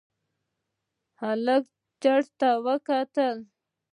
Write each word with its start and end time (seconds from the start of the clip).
هلک 1.21 1.63
چت 2.01 2.25
ته 2.39 2.49
کتل. 2.87 3.37